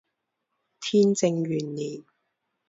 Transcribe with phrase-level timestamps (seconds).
[0.79, 2.03] 天正元年。